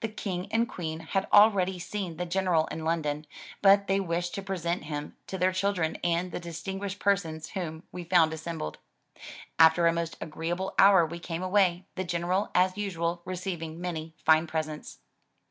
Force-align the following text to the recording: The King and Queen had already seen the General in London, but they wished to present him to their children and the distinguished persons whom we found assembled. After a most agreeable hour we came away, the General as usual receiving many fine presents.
The 0.00 0.08
King 0.08 0.48
and 0.52 0.68
Queen 0.68 1.00
had 1.00 1.26
already 1.32 1.78
seen 1.78 2.18
the 2.18 2.26
General 2.26 2.66
in 2.66 2.84
London, 2.84 3.26
but 3.62 3.86
they 3.86 4.00
wished 4.00 4.34
to 4.34 4.42
present 4.42 4.84
him 4.84 5.16
to 5.28 5.38
their 5.38 5.50
children 5.52 5.96
and 6.04 6.30
the 6.30 6.38
distinguished 6.38 6.98
persons 6.98 7.48
whom 7.52 7.84
we 7.90 8.04
found 8.04 8.34
assembled. 8.34 8.76
After 9.58 9.86
a 9.86 9.92
most 9.94 10.18
agreeable 10.20 10.74
hour 10.78 11.06
we 11.06 11.18
came 11.18 11.42
away, 11.42 11.86
the 11.94 12.04
General 12.04 12.50
as 12.54 12.76
usual 12.76 13.22
receiving 13.24 13.80
many 13.80 14.14
fine 14.26 14.46
presents. 14.46 14.98